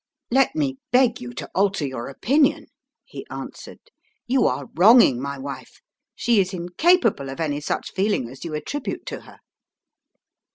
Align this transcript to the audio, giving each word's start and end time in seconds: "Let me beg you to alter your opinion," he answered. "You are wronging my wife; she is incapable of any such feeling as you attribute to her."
"Let 0.31 0.55
me 0.55 0.79
beg 0.91 1.21
you 1.21 1.31
to 1.33 1.51
alter 1.53 1.85
your 1.85 2.07
opinion," 2.09 2.65
he 3.05 3.23
answered. 3.29 3.77
"You 4.25 4.47
are 4.47 4.65
wronging 4.73 5.21
my 5.21 5.37
wife; 5.37 5.79
she 6.15 6.39
is 6.39 6.55
incapable 6.55 7.29
of 7.29 7.39
any 7.39 7.61
such 7.61 7.91
feeling 7.91 8.27
as 8.27 8.43
you 8.43 8.55
attribute 8.55 9.05
to 9.05 9.21
her." 9.21 9.37